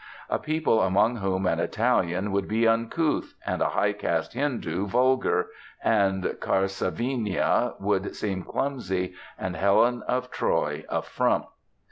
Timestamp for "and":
3.45-3.61, 5.83-6.23, 9.37-9.55